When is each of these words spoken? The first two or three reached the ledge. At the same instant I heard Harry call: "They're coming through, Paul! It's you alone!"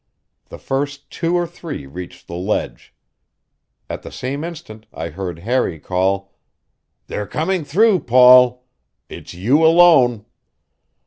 The 0.49 0.57
first 0.57 1.11
two 1.11 1.35
or 1.35 1.45
three 1.45 1.85
reached 1.85 2.25
the 2.25 2.33
ledge. 2.33 2.91
At 3.87 4.01
the 4.01 4.11
same 4.11 4.43
instant 4.43 4.87
I 4.91 5.09
heard 5.09 5.37
Harry 5.45 5.79
call: 5.79 6.33
"They're 7.05 7.27
coming 7.27 7.63
through, 7.63 7.99
Paul! 8.05 8.65
It's 9.09 9.35
you 9.35 9.63
alone!" 9.63 10.25